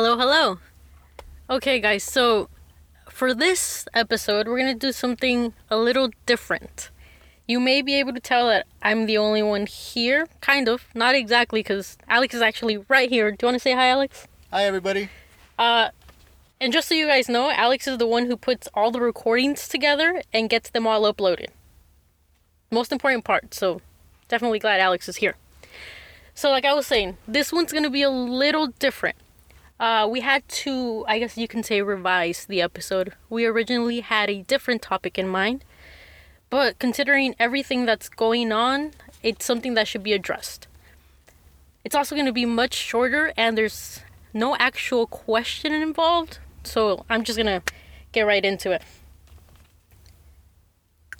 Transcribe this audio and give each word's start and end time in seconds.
Hello, 0.00 0.16
hello. 0.16 0.58
Okay, 1.50 1.80
guys, 1.80 2.04
so 2.04 2.48
for 3.10 3.34
this 3.34 3.84
episode, 3.92 4.46
we're 4.46 4.60
going 4.60 4.72
to 4.72 4.86
do 4.86 4.92
something 4.92 5.54
a 5.72 5.76
little 5.76 6.10
different. 6.24 6.90
You 7.48 7.58
may 7.58 7.82
be 7.82 7.96
able 7.96 8.12
to 8.12 8.20
tell 8.20 8.46
that 8.46 8.68
I'm 8.80 9.06
the 9.06 9.18
only 9.18 9.42
one 9.42 9.66
here, 9.66 10.28
kind 10.40 10.68
of. 10.68 10.84
Not 10.94 11.16
exactly, 11.16 11.64
because 11.64 11.98
Alex 12.06 12.32
is 12.32 12.42
actually 12.42 12.76
right 12.88 13.10
here. 13.10 13.32
Do 13.32 13.38
you 13.42 13.46
want 13.48 13.56
to 13.56 13.58
say 13.58 13.72
hi, 13.72 13.88
Alex? 13.88 14.28
Hi, 14.52 14.62
everybody. 14.62 15.08
Uh, 15.58 15.88
and 16.60 16.72
just 16.72 16.88
so 16.88 16.94
you 16.94 17.08
guys 17.08 17.28
know, 17.28 17.50
Alex 17.50 17.88
is 17.88 17.98
the 17.98 18.06
one 18.06 18.26
who 18.26 18.36
puts 18.36 18.68
all 18.74 18.92
the 18.92 19.00
recordings 19.00 19.66
together 19.66 20.22
and 20.32 20.48
gets 20.48 20.70
them 20.70 20.86
all 20.86 21.12
uploaded. 21.12 21.48
Most 22.70 22.92
important 22.92 23.24
part, 23.24 23.52
so 23.52 23.80
definitely 24.28 24.60
glad 24.60 24.80
Alex 24.80 25.08
is 25.08 25.16
here. 25.16 25.34
So, 26.36 26.50
like 26.50 26.64
I 26.64 26.72
was 26.72 26.86
saying, 26.86 27.16
this 27.26 27.52
one's 27.52 27.72
gonna 27.72 27.90
be 27.90 28.02
a 28.02 28.10
little 28.10 28.68
different. 28.68 29.16
Uh, 29.80 30.08
we 30.10 30.20
had 30.20 30.46
to, 30.48 31.04
I 31.06 31.20
guess 31.20 31.36
you 31.36 31.46
can 31.46 31.62
say, 31.62 31.82
revise 31.82 32.46
the 32.46 32.60
episode. 32.60 33.12
We 33.30 33.46
originally 33.46 34.00
had 34.00 34.28
a 34.28 34.42
different 34.42 34.82
topic 34.82 35.18
in 35.18 35.28
mind, 35.28 35.64
but 36.50 36.78
considering 36.78 37.36
everything 37.38 37.86
that's 37.86 38.08
going 38.08 38.50
on, 38.50 38.92
it's 39.22 39.44
something 39.44 39.74
that 39.74 39.86
should 39.86 40.02
be 40.02 40.12
addressed. 40.12 40.66
It's 41.84 41.94
also 41.94 42.16
going 42.16 42.26
to 42.26 42.32
be 42.32 42.44
much 42.44 42.74
shorter, 42.74 43.32
and 43.36 43.56
there's 43.56 44.00
no 44.34 44.56
actual 44.56 45.06
question 45.06 45.72
involved, 45.72 46.38
so 46.64 47.04
I'm 47.08 47.22
just 47.22 47.38
going 47.38 47.46
to 47.60 47.72
get 48.12 48.22
right 48.22 48.44
into 48.44 48.72
it. 48.72 48.82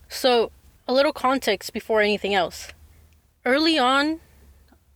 So, 0.09 0.51
a 0.89 0.93
little 0.93 1.13
context 1.13 1.73
before 1.73 2.01
anything 2.01 2.35
else. 2.35 2.69
Early 3.45 3.79
on, 3.79 4.21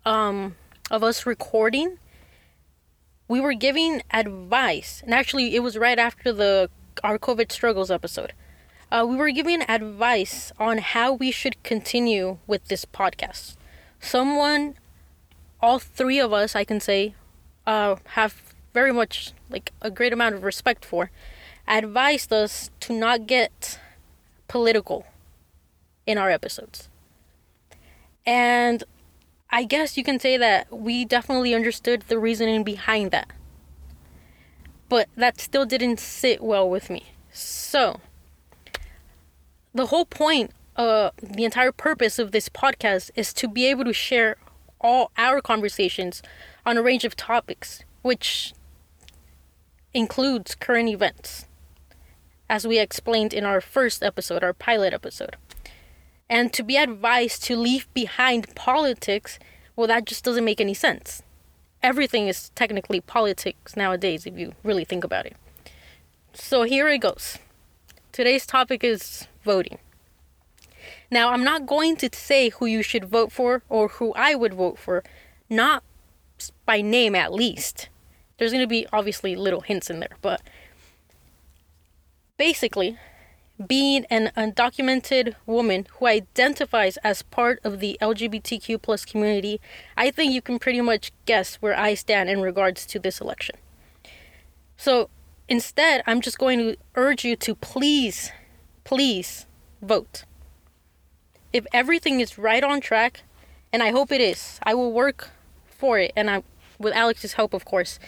um, 0.04 0.56
of 0.90 1.04
us 1.04 1.26
recording, 1.26 1.98
we 3.32 3.41
were 3.41 3.54
giving 3.54 4.02
advice, 4.10 5.00
and 5.02 5.14
actually, 5.14 5.56
it 5.56 5.60
was 5.60 5.78
right 5.78 5.98
after 5.98 6.34
the 6.34 6.68
our 7.02 7.18
COVID 7.18 7.51
struggles 7.51 7.90
episode. 7.90 8.34
Uh, 8.90 9.07
we 9.09 9.16
were 9.16 9.30
giving 9.30 9.62
advice 9.70 10.52
on 10.59 10.76
how 10.76 11.15
we 11.15 11.30
should 11.30 11.62
continue 11.62 12.37
with 12.46 12.66
this 12.66 12.84
podcast. 12.84 13.57
Someone, 14.01 14.74
all 15.62 15.79
three 15.79 16.20
of 16.20 16.30
us, 16.30 16.54
I 16.54 16.65
can 16.65 16.79
say, 16.79 17.15
uh, 17.66 17.96
have 18.20 18.54
very 18.74 18.92
much 18.92 19.32
like 19.48 19.73
a 19.80 19.90
great 19.90 20.12
amount 20.12 20.35
of 20.35 20.45
respect 20.45 20.85
for, 20.85 21.10
advised 21.66 22.35
us 22.35 22.68
to 22.80 22.92
not 22.92 23.26
get 23.26 23.80
political 24.46 25.07
in 26.07 26.18
our 26.18 26.29
episodes. 26.29 26.90
And 28.26 28.85
I 29.54 29.64
guess 29.64 29.98
you 29.98 30.02
can 30.02 30.18
say 30.18 30.38
that 30.38 30.72
we 30.72 31.04
definitely 31.04 31.54
understood 31.54 32.04
the 32.08 32.18
reasoning 32.18 32.64
behind 32.64 33.10
that. 33.10 33.28
But 34.88 35.10
that 35.14 35.40
still 35.40 35.66
didn't 35.66 36.00
sit 36.00 36.42
well 36.42 36.68
with 36.68 36.88
me. 36.88 37.12
So, 37.30 38.00
the 39.74 39.86
whole 39.86 40.06
point, 40.06 40.52
uh, 40.76 41.10
the 41.23 41.45
entire 41.45 41.73
purpose 41.73 42.18
of 42.18 42.32
this 42.32 42.48
podcast 42.48 43.10
is 43.14 43.34
to 43.34 43.48
be 43.48 43.66
able 43.66 43.84
to 43.84 43.92
share 43.92 44.36
all 44.80 45.10
our 45.18 45.42
conversations 45.42 46.23
on 46.64 46.78
a 46.78 46.82
range 46.82 47.04
of 47.04 47.14
topics, 47.14 47.84
which 48.00 48.54
includes 49.92 50.54
current 50.54 50.88
events, 50.88 51.46
as 52.48 52.66
we 52.66 52.78
explained 52.78 53.34
in 53.34 53.45
our 53.45 53.60
first 53.60 54.02
episode, 54.02 54.42
our 54.42 54.54
pilot 54.54 54.95
episode. 54.95 55.36
And 56.28 56.52
to 56.52 56.62
be 56.62 56.76
advised 56.76 57.45
to 57.45 57.56
leave 57.56 57.92
behind 57.92 58.54
politics, 58.54 59.38
well, 59.76 59.87
that 59.87 60.06
just 60.06 60.24
doesn't 60.24 60.45
make 60.45 60.60
any 60.60 60.74
sense. 60.74 61.23
Everything 61.82 62.29
is 62.29 62.51
technically 62.51 63.01
politics 63.01 63.76
nowadays, 63.76 64.26
if 64.26 64.38
you 64.38 64.54
really 64.62 64.84
think 64.84 65.04
about 65.04 65.26
it. 65.26 65.37
So 66.32 66.62
here 66.62 66.88
it 66.88 66.98
goes. 66.98 67.38
Today's 68.12 68.47
topic 68.47 68.84
is 68.84 69.26
voting. 69.44 69.78
Now, 71.10 71.30
I'm 71.30 71.44
not 71.44 71.66
going 71.66 71.97
to 71.97 72.08
say 72.12 72.48
who 72.48 72.66
you 72.66 72.82
should 72.82 73.04
vote 73.04 73.32
for 73.32 73.62
or 73.68 73.88
who 73.88 74.14
I 74.14 74.34
would 74.34 74.54
vote 74.54 74.78
for, 74.78 75.04
not 75.50 75.82
by 76.64 76.80
name 76.80 77.14
at 77.14 77.32
least. 77.32 77.88
There's 78.38 78.52
going 78.52 78.64
to 78.64 78.68
be 78.68 78.86
obviously 78.92 79.36
little 79.36 79.60
hints 79.60 79.91
in 79.91 80.00
there, 80.00 80.16
but 80.22 80.41
basically, 82.38 82.97
being 83.66 84.04
an 84.06 84.30
undocumented 84.36 85.34
woman 85.46 85.86
who 85.98 86.06
identifies 86.06 86.96
as 86.98 87.22
part 87.22 87.60
of 87.64 87.80
the 87.80 87.98
LGBTQ 88.00 88.80
plus 88.80 89.04
community, 89.04 89.60
I 89.96 90.10
think 90.10 90.32
you 90.32 90.42
can 90.42 90.58
pretty 90.58 90.80
much 90.80 91.12
guess 91.26 91.56
where 91.56 91.78
I 91.78 91.94
stand 91.94 92.30
in 92.30 92.41
regards 92.41 92.86
to 92.86 92.98
this 92.98 93.20
election. 93.20 93.56
So 94.76 95.10
instead, 95.48 96.02
I'm 96.06 96.20
just 96.20 96.38
going 96.38 96.58
to 96.58 96.76
urge 96.94 97.24
you 97.24 97.36
to 97.36 97.54
please, 97.54 98.32
please 98.84 99.46
vote. 99.80 100.24
If 101.52 101.66
everything 101.72 102.20
is 102.20 102.38
right 102.38 102.64
on 102.64 102.80
track, 102.80 103.22
and 103.72 103.82
I 103.82 103.91
hope 103.91 104.10
it 104.10 104.20
is, 104.20 104.58
I 104.62 104.74
will 104.74 104.92
work 104.92 105.30
for 105.66 105.98
it, 105.98 106.12
and 106.16 106.30
I, 106.30 106.42
with 106.78 106.94
Alex's 106.94 107.34
help, 107.34 107.54
of 107.54 107.64
course. 107.64 107.98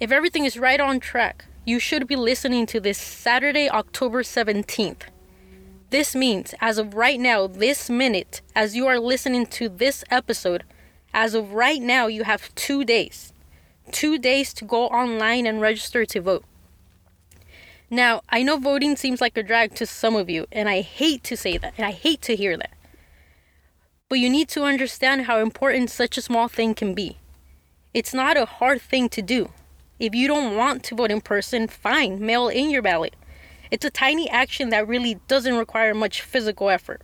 If 0.00 0.12
everything 0.12 0.44
is 0.44 0.56
right 0.56 0.80
on 0.80 1.00
track, 1.00 1.46
you 1.68 1.78
should 1.78 2.06
be 2.06 2.16
listening 2.16 2.64
to 2.64 2.80
this 2.80 2.96
Saturday, 2.96 3.68
October 3.68 4.22
17th. 4.22 5.02
This 5.90 6.14
means, 6.14 6.54
as 6.62 6.78
of 6.78 6.94
right 6.94 7.20
now, 7.20 7.46
this 7.46 7.90
minute, 7.90 8.40
as 8.56 8.74
you 8.74 8.86
are 8.86 8.98
listening 8.98 9.44
to 9.48 9.68
this 9.68 10.02
episode, 10.10 10.64
as 11.12 11.34
of 11.34 11.52
right 11.52 11.82
now, 11.82 12.06
you 12.06 12.24
have 12.24 12.54
two 12.54 12.86
days. 12.86 13.34
Two 13.92 14.18
days 14.18 14.54
to 14.54 14.64
go 14.64 14.86
online 14.86 15.46
and 15.46 15.60
register 15.60 16.06
to 16.06 16.22
vote. 16.22 16.44
Now, 17.90 18.22
I 18.30 18.42
know 18.42 18.56
voting 18.56 18.96
seems 18.96 19.20
like 19.20 19.36
a 19.36 19.42
drag 19.42 19.74
to 19.74 19.84
some 19.84 20.16
of 20.16 20.30
you, 20.30 20.46
and 20.50 20.70
I 20.70 20.80
hate 20.80 21.22
to 21.24 21.36
say 21.36 21.58
that, 21.58 21.74
and 21.76 21.84
I 21.84 21.90
hate 21.90 22.22
to 22.22 22.36
hear 22.36 22.56
that. 22.56 22.72
But 24.08 24.20
you 24.20 24.30
need 24.30 24.48
to 24.50 24.64
understand 24.64 25.26
how 25.26 25.38
important 25.40 25.90
such 25.90 26.16
a 26.16 26.22
small 26.22 26.48
thing 26.48 26.74
can 26.74 26.94
be. 26.94 27.18
It's 27.92 28.14
not 28.14 28.38
a 28.38 28.46
hard 28.46 28.80
thing 28.80 29.10
to 29.10 29.20
do. 29.20 29.50
If 29.98 30.14
you 30.14 30.28
don't 30.28 30.56
want 30.56 30.84
to 30.84 30.94
vote 30.94 31.10
in 31.10 31.20
person, 31.20 31.66
fine, 31.66 32.24
mail 32.24 32.46
in 32.48 32.70
your 32.70 32.82
ballot. 32.82 33.16
It's 33.70 33.84
a 33.84 33.90
tiny 33.90 34.30
action 34.30 34.68
that 34.70 34.86
really 34.86 35.18
doesn't 35.26 35.56
require 35.56 35.92
much 35.92 36.22
physical 36.22 36.70
effort. 36.70 37.02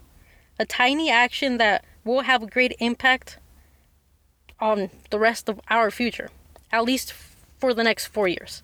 A 0.61 0.65
tiny 0.65 1.11
action 1.11 1.59
that 1.59 1.85
will 2.05 2.21
have 2.21 2.43
a 2.43 2.47
great 2.47 2.77
impact 2.79 3.39
on 4.61 4.91
the 5.11 5.19
rest 5.19 5.49
of 5.49 5.61
our 5.69 5.91
future, 5.91 6.31
at 6.71 6.85
least 6.85 7.13
for 7.59 7.75
the 7.75 7.83
next 7.83 8.07
four 8.07 8.29
years. 8.29 8.63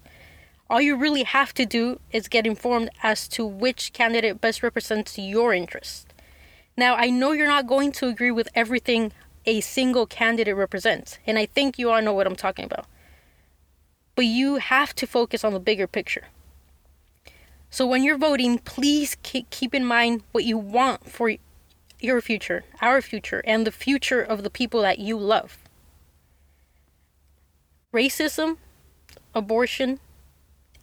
All 0.68 0.80
you 0.80 0.96
really 0.96 1.24
have 1.24 1.52
to 1.54 1.66
do 1.66 1.98
is 2.12 2.28
get 2.28 2.46
informed 2.46 2.90
as 3.02 3.26
to 3.28 3.44
which 3.44 3.92
candidate 3.92 4.40
best 4.40 4.62
represents 4.62 5.18
your 5.18 5.52
interests. 5.52 6.06
Now, 6.76 6.94
I 6.94 7.10
know 7.10 7.32
you're 7.32 7.48
not 7.48 7.66
going 7.66 7.90
to 7.92 8.06
agree 8.06 8.30
with 8.30 8.48
everything 8.54 9.12
a 9.44 9.60
single 9.60 10.06
candidate 10.06 10.54
represents, 10.54 11.18
and 11.26 11.36
I 11.36 11.46
think 11.46 11.78
you 11.78 11.90
all 11.90 12.00
know 12.00 12.12
what 12.12 12.28
I'm 12.28 12.36
talking 12.36 12.64
about 12.64 12.86
but 14.20 14.26
you 14.26 14.56
have 14.56 14.94
to 14.94 15.06
focus 15.06 15.44
on 15.44 15.54
the 15.54 15.58
bigger 15.58 15.86
picture. 15.86 16.24
So 17.70 17.86
when 17.86 18.04
you're 18.04 18.18
voting, 18.18 18.58
please 18.58 19.16
keep 19.22 19.74
in 19.74 19.82
mind 19.82 20.24
what 20.32 20.44
you 20.44 20.58
want 20.58 21.08
for 21.08 21.36
your 22.00 22.20
future, 22.20 22.64
our 22.82 23.00
future, 23.00 23.42
and 23.46 23.66
the 23.66 23.72
future 23.72 24.20
of 24.20 24.42
the 24.42 24.50
people 24.50 24.82
that 24.82 24.98
you 24.98 25.16
love. 25.16 25.56
Racism, 27.94 28.58
abortion, 29.34 30.00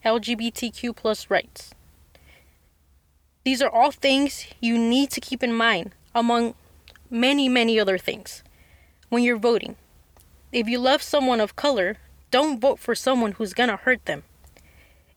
LGBTQ 0.03 0.95
plus 0.95 1.29
rights. 1.29 1.75
These 3.43 3.61
are 3.61 3.69
all 3.69 3.91
things 3.91 4.47
you 4.59 4.79
need 4.79 5.11
to 5.11 5.21
keep 5.21 5.43
in 5.43 5.53
mind 5.53 5.91
among 6.15 6.55
many, 7.11 7.47
many 7.47 7.79
other 7.79 7.99
things 7.99 8.41
when 9.09 9.21
you're 9.21 9.37
voting. 9.37 9.75
If 10.51 10.67
you 10.67 10.79
love 10.79 11.03
someone 11.03 11.39
of 11.39 11.55
color, 11.55 11.97
don't 12.31 12.59
vote 12.59 12.79
for 12.79 12.95
someone 12.95 13.33
who's 13.33 13.53
gonna 13.53 13.77
hurt 13.77 14.05
them. 14.05 14.23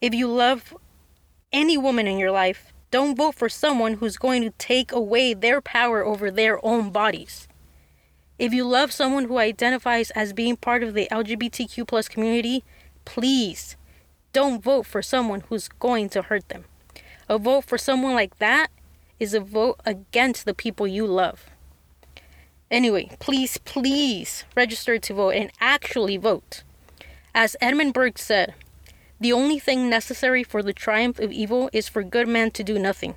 If 0.01 0.15
you 0.15 0.29
love 0.29 0.75
any 1.53 1.77
woman 1.77 2.07
in 2.07 2.19
your 2.19 2.31
life, 2.31 2.73
don't 2.91 3.17
vote 3.17 3.37
for 3.37 3.49
someone 3.49 3.95
who's 3.95 4.17
going 4.17 4.43
to 4.43 4.51
take 4.51 4.91
away 4.91 5.33
their 5.33 5.61
power 5.61 6.05
over 6.05 6.31
their 6.31 6.65
own 6.65 6.91
bodies. 6.91 7.47
If 8.39 8.53
you 8.53 8.65
love 8.65 8.91
someone 8.91 9.27
who 9.27 9.39
identifies 9.39 10.11
as 10.12 10.33
being 10.33 10.57
part 10.57 10.83
of 10.83 10.95
the 10.95 11.07
LGBTQ 11.11 11.87
plus 11.87 12.09
community, 12.09 12.65
please 13.05 13.77
don't 14.33 14.62
vote 14.62 14.87
for 14.87 15.03
someone 15.03 15.43
who's 15.43 15.69
going 15.69 16.09
to 16.11 16.23
hurt 16.23 16.49
them. 16.49 16.65
A 17.29 17.39
vote 17.39 17.65
for 17.65 17.79
someone 17.79 18.15
like 18.15 18.39
that 18.39 18.71
is 19.21 19.35
a 19.35 19.41
vote 19.41 19.79
against 19.85 20.47
the 20.47 20.55
people 20.55 20.87
you 20.87 21.07
love. 21.07 21.51
Anyway, 22.71 23.11
please, 23.19 23.59
please 23.59 24.45
register 24.57 24.99
to 24.99 25.15
vote 25.15 25.35
and 25.35 25.53
actually 25.61 26.17
vote. 26.17 26.62
As 27.35 27.56
Edmund 27.61 27.94
Burke 27.94 28.19
said, 28.19 28.55
the 29.21 29.32
only 29.32 29.59
thing 29.59 29.88
necessary 29.88 30.43
for 30.43 30.62
the 30.62 30.73
triumph 30.73 31.19
of 31.19 31.31
evil 31.31 31.71
is 31.73 31.88
for 31.88 32.03
good 32.03 32.27
men 32.27 32.50
to 32.53 32.65
do 32.65 32.79
nothing. 32.79 33.15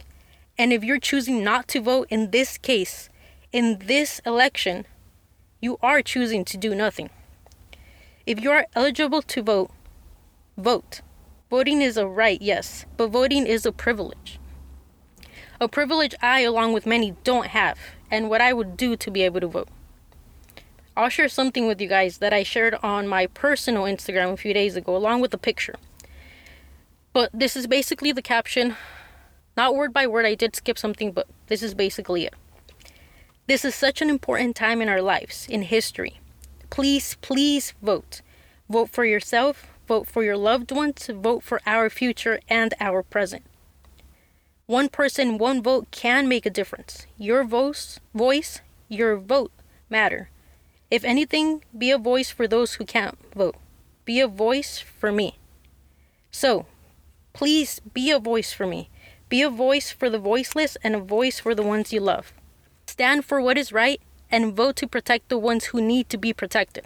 And 0.57 0.71
if 0.71 0.83
you're 0.83 0.99
choosing 0.99 1.43
not 1.43 1.67
to 1.69 1.81
vote 1.81 2.07
in 2.09 2.31
this 2.31 2.57
case, 2.57 3.09
in 3.51 3.79
this 3.79 4.19
election, 4.25 4.85
you 5.61 5.79
are 5.81 6.01
choosing 6.01 6.45
to 6.45 6.57
do 6.57 6.75
nothing. 6.75 7.09
If 8.25 8.41
you 8.41 8.51
are 8.51 8.67
eligible 8.75 9.21
to 9.21 9.41
vote, 9.41 9.71
vote. 10.57 11.01
Voting 11.49 11.81
is 11.81 11.97
a 11.97 12.07
right, 12.07 12.41
yes, 12.41 12.85
but 12.97 13.07
voting 13.07 13.47
is 13.47 13.65
a 13.65 13.71
privilege. 13.71 14.39
A 15.59 15.67
privilege 15.67 16.13
I, 16.21 16.41
along 16.41 16.73
with 16.73 16.85
many, 16.85 17.15
don't 17.23 17.47
have, 17.47 17.79
and 18.11 18.29
what 18.29 18.41
I 18.41 18.53
would 18.53 18.75
do 18.75 18.95
to 18.95 19.11
be 19.11 19.23
able 19.23 19.39
to 19.39 19.47
vote. 19.47 19.69
I'll 20.95 21.09
share 21.09 21.29
something 21.29 21.65
with 21.65 21.81
you 21.81 21.87
guys 21.87 22.19
that 22.19 22.33
I 22.33 22.43
shared 22.43 22.75
on 22.83 23.07
my 23.07 23.25
personal 23.27 23.83
Instagram 23.83 24.33
a 24.33 24.37
few 24.37 24.53
days 24.53 24.75
ago, 24.75 24.95
along 24.95 25.21
with 25.21 25.33
a 25.33 25.39
picture. 25.39 25.75
But 27.13 27.31
this 27.33 27.55
is 27.55 27.65
basically 27.65 28.11
the 28.11 28.21
caption. 28.21 28.75
Not 29.57 29.75
word 29.75 29.93
by 29.93 30.05
word, 30.05 30.25
I 30.25 30.35
did 30.35 30.55
skip 30.55 30.77
something, 30.77 31.11
but 31.11 31.27
this 31.47 31.63
is 31.63 31.73
basically 31.73 32.25
it. 32.25 32.33
This 33.47 33.65
is 33.65 33.75
such 33.75 34.01
an 34.01 34.09
important 34.09 34.55
time 34.55 34.81
in 34.81 34.89
our 34.89 35.01
lives, 35.01 35.47
in 35.49 35.63
history. 35.63 36.19
Please, 36.69 37.17
please 37.21 37.73
vote. 37.81 38.21
Vote 38.69 38.89
for 38.89 39.03
yourself, 39.03 39.67
vote 39.87 40.07
for 40.07 40.23
your 40.23 40.37
loved 40.37 40.71
ones, 40.71 41.09
vote 41.13 41.43
for 41.43 41.59
our 41.65 41.89
future 41.89 42.39
and 42.47 42.73
our 42.79 43.03
present. 43.03 43.43
One 44.65 44.89
person, 44.89 45.37
one 45.37 45.61
vote 45.61 45.91
can 45.91 46.27
make 46.27 46.45
a 46.45 46.49
difference. 46.49 47.05
Your 47.17 47.43
voice, 47.43 47.99
voice, 48.13 48.61
your 48.87 49.17
vote 49.17 49.51
matter. 49.89 50.29
If 50.93 51.03
anything, 51.03 51.63
be 51.75 51.89
a 51.89 51.97
voice 51.97 52.29
for 52.29 52.47
those 52.47 52.75
who 52.75 52.85
can't 52.85 53.17
vote. 53.33 53.55
Be 54.05 54.19
a 54.19 54.27
voice 54.27 54.77
for 54.77 55.11
me. 55.11 55.39
So, 56.29 56.67
please 57.33 57.79
be 57.79 58.11
a 58.11 58.19
voice 58.19 58.53
for 58.53 58.67
me. 58.67 58.91
Be 59.27 59.41
a 59.41 59.49
voice 59.49 59.91
for 59.91 60.07
the 60.07 60.19
voiceless 60.19 60.77
and 60.83 60.93
a 60.93 60.99
voice 60.99 61.39
for 61.39 61.55
the 61.55 61.63
ones 61.63 61.91
you 61.91 61.99
love. 61.99 62.31
Stand 62.85 63.25
for 63.25 63.41
what 63.41 63.57
is 63.57 63.73
right 63.73 63.99
and 64.29 64.55
vote 64.55 64.75
to 64.75 64.87
protect 64.87 65.29
the 65.29 65.39
ones 65.39 65.65
who 65.65 65.81
need 65.81 66.09
to 66.09 66.17
be 66.19 66.31
protected. 66.31 66.85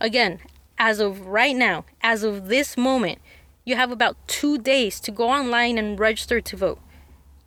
Again, 0.00 0.40
as 0.78 0.98
of 0.98 1.26
right 1.26 1.54
now, 1.54 1.84
as 2.00 2.22
of 2.22 2.48
this 2.48 2.78
moment, 2.78 3.18
you 3.62 3.76
have 3.76 3.90
about 3.90 4.16
two 4.26 4.56
days 4.56 4.98
to 5.00 5.10
go 5.10 5.28
online 5.28 5.76
and 5.76 6.00
register 6.00 6.40
to 6.40 6.56
vote. 6.56 6.80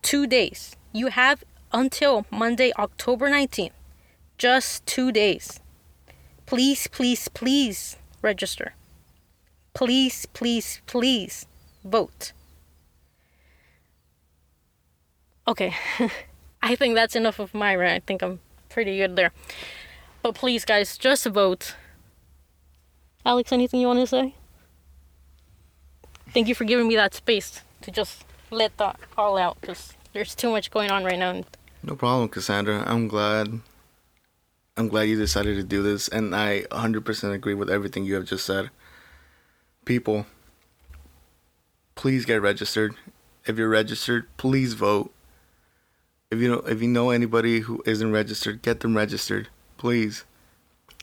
Two 0.03 0.27
days. 0.27 0.75
You 0.93 1.07
have 1.07 1.43
until 1.73 2.27
Monday, 2.29 2.71
October 2.77 3.31
19th. 3.31 3.71
Just 4.37 4.85
two 4.85 5.11
days. 5.11 5.59
Please, 6.51 6.85
please, 6.87 7.29
please 7.29 7.95
register. 8.21 8.73
Please, 9.73 10.25
please, 10.33 10.81
please 10.85 11.45
vote. 11.85 12.33
Okay, 15.47 15.73
I 16.61 16.75
think 16.75 16.95
that's 16.95 17.15
enough 17.15 17.39
of 17.39 17.53
my 17.53 17.73
rant. 17.73 18.03
I 18.03 18.05
think 18.05 18.21
I'm 18.21 18.41
pretty 18.67 18.97
good 18.97 19.15
there. 19.15 19.31
But 20.21 20.35
please, 20.35 20.65
guys, 20.65 20.97
just 20.97 21.25
vote. 21.25 21.75
Alex, 23.25 23.53
anything 23.53 23.79
you 23.79 23.87
want 23.87 23.99
to 24.01 24.07
say? 24.07 24.35
Thank 26.33 26.49
you 26.49 26.53
for 26.53 26.65
giving 26.65 26.89
me 26.89 26.97
that 26.97 27.13
space 27.13 27.61
to 27.79 27.91
just 27.91 28.25
let 28.49 28.75
that 28.75 28.99
all 29.17 29.37
out 29.37 29.55
because 29.61 29.93
there's 30.11 30.35
too 30.35 30.49
much 30.49 30.69
going 30.69 30.91
on 30.91 31.05
right 31.05 31.17
now. 31.17 31.45
No 31.81 31.95
problem, 31.95 32.27
Cassandra. 32.27 32.83
I'm 32.85 33.07
glad. 33.07 33.61
I'm 34.77 34.87
glad 34.87 35.03
you 35.03 35.17
decided 35.17 35.57
to 35.57 35.63
do 35.63 35.83
this, 35.83 36.07
and 36.07 36.35
I 36.35 36.61
100% 36.71 37.33
agree 37.33 37.53
with 37.53 37.69
everything 37.69 38.05
you 38.05 38.15
have 38.15 38.25
just 38.25 38.45
said. 38.45 38.69
People, 39.83 40.25
please 41.95 42.25
get 42.25 42.41
registered. 42.41 42.95
If 43.45 43.57
you're 43.57 43.69
registered, 43.69 44.25
please 44.37 44.73
vote. 44.73 45.13
If 46.29 46.39
you 46.39 46.49
know 46.49 46.59
if 46.59 46.81
you 46.81 46.87
know 46.87 47.09
anybody 47.09 47.59
who 47.61 47.83
isn't 47.85 48.11
registered, 48.11 48.61
get 48.61 48.79
them 48.79 48.95
registered, 48.95 49.49
please. 49.77 50.23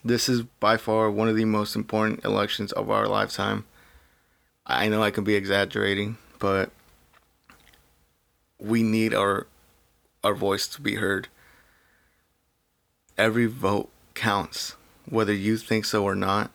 This 0.02 0.28
is 0.28 0.42
by 0.60 0.78
far 0.78 1.10
one 1.10 1.28
of 1.28 1.36
the 1.36 1.44
most 1.44 1.76
important 1.76 2.24
elections 2.24 2.72
of 2.72 2.90
our 2.90 3.06
lifetime. 3.06 3.66
I 4.66 4.88
know 4.88 5.02
I 5.02 5.10
can 5.10 5.24
be 5.24 5.34
exaggerating, 5.34 6.16
but 6.38 6.70
we 8.58 8.82
need 8.82 9.12
our 9.12 9.46
our 10.24 10.34
voice 10.34 10.66
to 10.68 10.80
be 10.80 10.94
heard. 10.94 11.28
Every 13.18 13.46
vote 13.46 13.90
counts, 14.14 14.76
whether 15.08 15.34
you 15.34 15.56
think 15.56 15.84
so 15.84 16.04
or 16.04 16.14
not. 16.14 16.50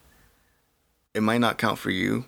It 1.13 1.21
might 1.21 1.39
not 1.39 1.59
count 1.59 1.77
for 1.77 1.91
you, 1.91 2.25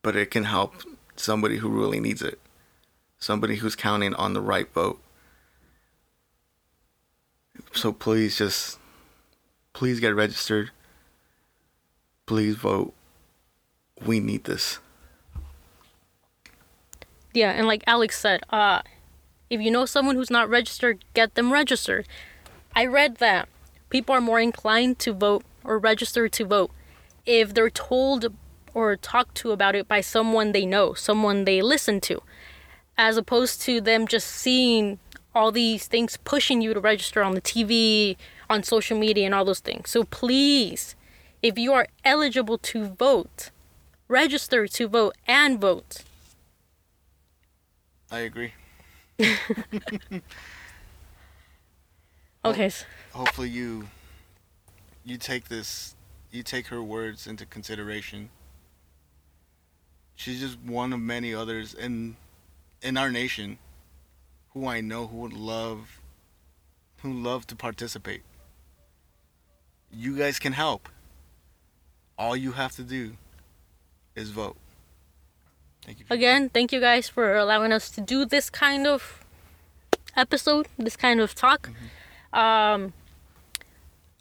but 0.00 0.16
it 0.16 0.30
can 0.30 0.44
help 0.44 0.74
somebody 1.16 1.58
who 1.58 1.68
really 1.68 2.00
needs 2.00 2.22
it. 2.22 2.38
Somebody 3.18 3.56
who's 3.56 3.76
counting 3.76 4.14
on 4.14 4.32
the 4.32 4.40
right 4.40 4.72
vote. 4.72 5.00
So 7.72 7.92
please 7.92 8.38
just 8.38 8.78
please 9.72 10.00
get 10.00 10.14
registered. 10.14 10.70
Please 12.26 12.56
vote. 12.56 12.94
We 14.04 14.20
need 14.20 14.44
this. 14.44 14.78
Yeah, 17.34 17.50
and 17.50 17.66
like 17.66 17.82
Alex 17.86 18.18
said, 18.18 18.42
uh, 18.50 18.82
if 19.48 19.60
you 19.60 19.70
know 19.70 19.86
someone 19.86 20.16
who's 20.16 20.30
not 20.30 20.48
registered, 20.48 21.04
get 21.14 21.34
them 21.34 21.52
registered. 21.52 22.06
I 22.74 22.86
read 22.86 23.16
that 23.16 23.48
people 23.90 24.14
are 24.14 24.20
more 24.20 24.40
inclined 24.40 24.98
to 25.00 25.12
vote 25.12 25.44
or 25.64 25.78
register 25.78 26.28
to 26.28 26.44
vote 26.44 26.70
if 27.26 27.54
they're 27.54 27.70
told 27.70 28.34
or 28.74 28.96
talked 28.96 29.34
to 29.36 29.52
about 29.52 29.74
it 29.74 29.86
by 29.86 30.00
someone 30.00 30.52
they 30.52 30.64
know, 30.64 30.94
someone 30.94 31.44
they 31.44 31.60
listen 31.60 32.00
to, 32.00 32.22
as 32.96 33.16
opposed 33.16 33.60
to 33.62 33.80
them 33.80 34.06
just 34.06 34.26
seeing 34.26 34.98
all 35.34 35.52
these 35.52 35.86
things 35.86 36.16
pushing 36.18 36.60
you 36.60 36.74
to 36.74 36.80
register 36.80 37.22
on 37.22 37.34
the 37.34 37.40
TV, 37.40 38.16
on 38.48 38.62
social 38.62 38.98
media, 38.98 39.26
and 39.26 39.34
all 39.34 39.44
those 39.44 39.60
things. 39.60 39.90
So 39.90 40.04
please, 40.04 40.94
if 41.42 41.58
you 41.58 41.72
are 41.72 41.86
eligible 42.04 42.58
to 42.58 42.86
vote, 42.86 43.50
register 44.08 44.66
to 44.66 44.88
vote 44.88 45.14
and 45.26 45.60
vote. 45.60 46.02
I 48.10 48.20
agree. 48.20 48.52
Okay. 52.44 52.70
Hopefully 53.12 53.48
you 53.48 53.88
you 55.04 55.16
take 55.16 55.48
this 55.48 55.94
you 56.30 56.42
take 56.42 56.68
her 56.68 56.82
words 56.82 57.26
into 57.26 57.46
consideration. 57.46 58.30
She's 60.14 60.40
just 60.40 60.58
one 60.60 60.92
of 60.92 61.00
many 61.00 61.34
others 61.34 61.74
in 61.74 62.16
in 62.80 62.96
our 62.96 63.10
nation 63.10 63.58
who 64.54 64.66
I 64.66 64.80
know 64.80 65.06
who 65.06 65.18
would 65.18 65.32
love 65.32 66.00
who 67.02 67.12
love 67.12 67.46
to 67.48 67.56
participate. 67.56 68.22
You 69.92 70.16
guys 70.16 70.38
can 70.38 70.52
help. 70.52 70.88
All 72.18 72.36
you 72.36 72.52
have 72.52 72.72
to 72.76 72.82
do 72.82 73.16
is 74.14 74.30
vote. 74.30 74.56
Thank 75.84 76.00
you. 76.00 76.04
Again, 76.10 76.48
thank 76.48 76.72
you 76.72 76.80
guys 76.80 77.08
for 77.08 77.36
allowing 77.36 77.72
us 77.72 77.90
to 77.90 78.00
do 78.00 78.24
this 78.24 78.50
kind 78.50 78.86
of 78.86 79.24
episode, 80.16 80.68
this 80.78 80.96
kind 80.96 81.20
of 81.20 81.34
talk. 81.34 81.68
Mm-hmm. 81.68 81.86
Um, 82.32 82.92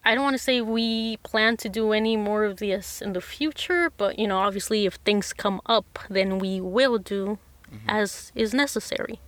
I 0.04 0.16
don't 0.16 0.24
want 0.24 0.34
to 0.34 0.42
say 0.44 0.62
we 0.62 1.18
plan 1.18 1.58
to 1.58 1.70
do 1.70 1.92
any 1.94 2.18
more 2.18 2.44
of 2.44 2.58
this 2.58 3.02
in 3.02 3.14
the 3.14 3.22
future, 3.22 3.92
but 3.98 4.18
you 4.18 4.28
know, 4.28 4.38
obviously, 4.40 4.86
if 4.86 4.96
things 4.96 5.32
come 5.34 5.62
up, 5.66 6.00
then 6.10 6.40
we 6.40 6.60
will 6.60 6.98
do 6.98 7.38
as 7.88 8.32
is 8.36 8.54
necessary. 8.54 9.20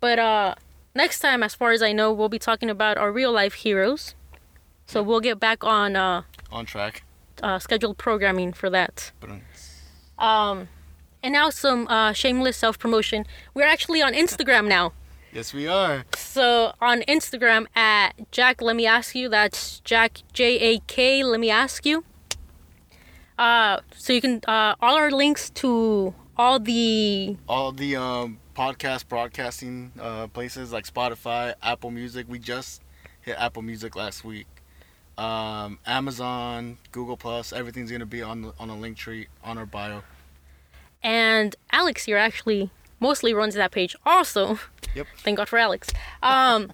But 0.00 0.18
uh, 0.18 0.54
next 0.94 1.18
time, 1.20 1.42
as 1.42 1.54
far 1.54 1.72
as 1.72 1.82
I 1.82 1.92
know, 1.92 2.12
we'll 2.12 2.28
be 2.30 2.38
talking 2.38 2.70
about 2.70 2.96
our 2.96 3.12
real 3.12 3.30
life 3.32 3.54
heroes. 3.54 4.14
So 4.86 5.02
we'll 5.02 5.20
get 5.20 5.38
back 5.38 5.62
on 5.64 5.94
uh, 5.96 6.22
On 6.50 6.64
track. 6.64 7.02
uh, 7.42 7.58
scheduled 7.58 7.98
programming 7.98 8.52
for 8.52 8.70
that. 8.70 9.12
Um, 10.18 10.68
and 11.22 11.32
now 11.32 11.50
some 11.50 11.86
uh, 11.88 12.12
shameless 12.12 12.56
self 12.56 12.78
promotion. 12.78 13.26
We're 13.54 13.66
actually 13.66 14.00
on 14.02 14.12
Instagram 14.14 14.66
now. 14.68 14.92
Yes, 15.32 15.54
we 15.54 15.66
are. 15.66 16.04
So 16.14 16.74
on 16.80 17.00
Instagram 17.02 17.66
at 17.74 18.30
Jack, 18.30 18.60
let 18.60 18.76
me 18.76 18.86
ask 18.86 19.14
you. 19.14 19.28
That's 19.28 19.80
Jack 19.80 20.18
J 20.32 20.58
A 20.58 20.78
K. 20.80 21.24
Let 21.24 21.40
me 21.40 21.50
ask 21.50 21.86
you. 21.86 22.04
Uh, 23.38 23.80
so 23.96 24.12
you 24.12 24.20
can 24.20 24.40
uh, 24.46 24.74
all 24.80 24.96
our 24.96 25.10
links 25.10 25.48
to 25.50 26.14
all 26.36 26.60
the 26.60 27.36
All 27.48 27.72
the 27.72 27.96
um, 27.96 28.38
podcast 28.54 29.08
broadcasting 29.08 29.92
uh, 29.98 30.26
places 30.28 30.70
like 30.72 30.84
Spotify, 30.86 31.54
Apple 31.62 31.90
Music. 31.90 32.26
We 32.28 32.38
just 32.38 32.82
hit 33.22 33.36
Apple 33.38 33.62
Music 33.62 33.96
last 33.96 34.24
week. 34.24 34.46
Um, 35.16 35.78
Amazon, 35.86 36.76
Google 36.90 37.16
Plus, 37.16 37.52
everything's 37.54 37.90
gonna 37.90 38.06
be 38.06 38.22
on 38.22 38.42
the, 38.42 38.52
on 38.58 38.68
a 38.68 38.76
link 38.76 38.96
tree 38.98 39.28
on 39.42 39.56
our 39.56 39.66
bio. 39.66 40.02
and 41.02 41.56
Alex 41.70 42.04
here 42.04 42.16
actually 42.18 42.70
mostly 43.00 43.32
runs 43.32 43.54
that 43.54 43.70
page 43.70 43.96
also. 44.04 44.58
Yep. 44.94 45.06
Thank 45.18 45.36
God 45.38 45.48
for 45.48 45.58
Alex. 45.58 45.88
Um, 46.22 46.70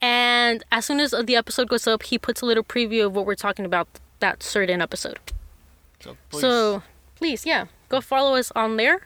and 0.00 0.64
as 0.72 0.84
soon 0.86 1.00
as 1.00 1.12
the 1.12 1.36
episode 1.36 1.68
goes 1.68 1.86
up, 1.86 2.02
he 2.04 2.18
puts 2.18 2.40
a 2.40 2.46
little 2.46 2.64
preview 2.64 3.06
of 3.06 3.14
what 3.14 3.26
we're 3.26 3.34
talking 3.34 3.64
about 3.64 3.88
that 4.20 4.42
certain 4.42 4.80
episode. 4.80 5.18
So 6.00 6.16
please, 6.30 6.40
So 6.40 6.82
please, 7.16 7.46
yeah, 7.46 7.66
go 7.88 8.00
follow 8.00 8.34
us 8.36 8.50
on 8.56 8.76
there. 8.76 9.02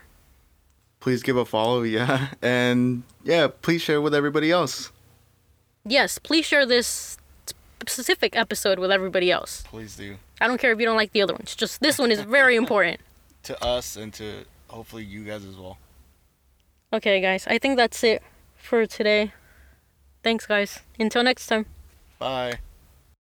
please 1.00 1.22
give 1.22 1.36
a 1.36 1.44
follow, 1.44 1.82
yeah, 1.98 2.28
and 2.42 3.02
yeah, 3.24 3.48
please 3.62 3.82
share 3.82 4.00
with 4.00 4.14
everybody 4.14 4.50
else. 4.50 4.90
Yes, 5.84 6.18
please 6.18 6.44
share 6.46 6.66
this 6.66 7.16
specific 7.80 8.34
episode 8.34 8.78
with 8.78 8.90
everybody 8.90 9.30
else. 9.30 9.62
Please 9.68 9.94
do. 9.96 10.16
I 10.40 10.46
don't 10.48 10.58
care 10.58 10.72
if 10.72 10.80
you 10.80 10.86
don't 10.86 10.96
like 10.96 11.12
the 11.12 11.22
other 11.22 11.34
ones. 11.34 11.54
Just 11.54 11.80
this 11.80 11.98
one 11.98 12.10
is 12.10 12.20
very 12.22 12.56
important. 12.62 13.00
To 13.44 13.62
us 13.64 13.96
and 13.96 14.12
to 14.14 14.44
hopefully 14.68 15.04
you 15.04 15.24
guys 15.24 15.44
as 15.44 15.56
well. 15.56 15.78
Okay, 16.92 17.20
guys. 17.20 17.46
I 17.46 17.58
think 17.58 17.76
that's 17.76 18.02
it 18.02 18.22
for 18.66 18.84
today. 18.86 19.32
Thanks, 20.22 20.46
guys. 20.46 20.80
Until 20.98 21.22
next 21.22 21.46
time. 21.46 21.66
Bye. 22.18 22.58